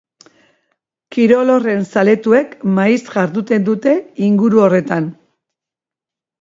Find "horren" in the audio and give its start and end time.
1.55-1.85